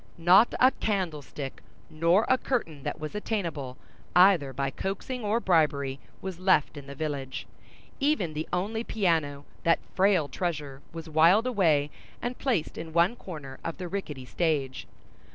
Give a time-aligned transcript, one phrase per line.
[0.17, 3.77] Not a candlestick nor a curtain that was attainable,
[4.15, 7.45] either by coaxing or bribery, was left in the village;
[7.99, 13.59] even the only piano, that frail treasure, was wiled away and placed in one corner
[13.63, 14.87] of the rickety stage.